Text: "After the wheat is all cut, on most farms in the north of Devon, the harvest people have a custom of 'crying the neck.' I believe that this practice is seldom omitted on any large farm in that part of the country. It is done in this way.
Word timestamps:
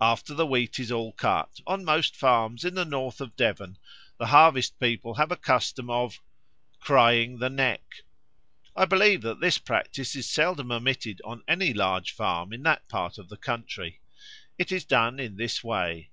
"After 0.00 0.34
the 0.34 0.48
wheat 0.48 0.80
is 0.80 0.90
all 0.90 1.12
cut, 1.12 1.60
on 1.64 1.84
most 1.84 2.16
farms 2.16 2.64
in 2.64 2.74
the 2.74 2.84
north 2.84 3.20
of 3.20 3.36
Devon, 3.36 3.78
the 4.18 4.26
harvest 4.26 4.80
people 4.80 5.14
have 5.14 5.30
a 5.30 5.36
custom 5.36 5.88
of 5.88 6.20
'crying 6.80 7.38
the 7.38 7.48
neck.' 7.50 8.02
I 8.74 8.84
believe 8.84 9.22
that 9.22 9.38
this 9.38 9.58
practice 9.58 10.16
is 10.16 10.28
seldom 10.28 10.72
omitted 10.72 11.22
on 11.24 11.44
any 11.46 11.72
large 11.72 12.10
farm 12.10 12.52
in 12.52 12.64
that 12.64 12.88
part 12.88 13.16
of 13.16 13.28
the 13.28 13.36
country. 13.36 14.00
It 14.58 14.72
is 14.72 14.84
done 14.84 15.20
in 15.20 15.36
this 15.36 15.62
way. 15.62 16.10